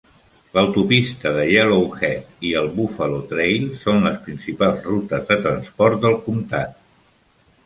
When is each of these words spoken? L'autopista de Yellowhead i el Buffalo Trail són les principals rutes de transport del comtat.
L'autopista 0.53 1.33
de 1.35 1.43
Yellowhead 1.55 2.41
i 2.51 2.53
el 2.61 2.69
Buffalo 2.79 3.19
Trail 3.35 3.69
són 3.83 4.01
les 4.09 4.19
principals 4.31 4.89
rutes 4.89 5.29
de 5.29 5.39
transport 5.45 6.03
del 6.09 6.19
comtat. 6.27 6.75